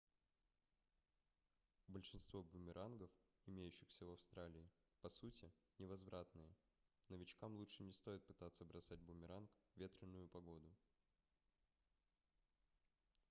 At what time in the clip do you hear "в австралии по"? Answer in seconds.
4.07-5.11